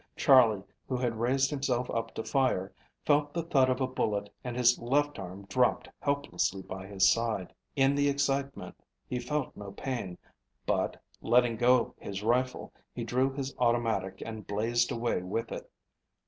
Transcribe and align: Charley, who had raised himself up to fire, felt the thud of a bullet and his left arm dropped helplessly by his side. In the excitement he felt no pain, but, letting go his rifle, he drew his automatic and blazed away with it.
Charley, 0.15 0.63
who 0.87 0.97
had 0.97 1.19
raised 1.19 1.51
himself 1.51 1.87
up 1.91 2.15
to 2.15 2.23
fire, 2.23 2.73
felt 3.05 3.35
the 3.35 3.43
thud 3.43 3.69
of 3.69 3.79
a 3.81 3.85
bullet 3.85 4.31
and 4.43 4.57
his 4.57 4.79
left 4.79 5.19
arm 5.19 5.45
dropped 5.45 5.89
helplessly 5.99 6.63
by 6.63 6.87
his 6.87 7.07
side. 7.07 7.53
In 7.75 7.93
the 7.93 8.09
excitement 8.09 8.73
he 9.07 9.19
felt 9.19 9.55
no 9.55 9.71
pain, 9.73 10.17
but, 10.65 10.99
letting 11.21 11.55
go 11.55 11.93
his 11.99 12.23
rifle, 12.23 12.73
he 12.95 13.03
drew 13.03 13.31
his 13.31 13.53
automatic 13.59 14.23
and 14.25 14.47
blazed 14.47 14.91
away 14.91 15.21
with 15.21 15.51
it. 15.51 15.69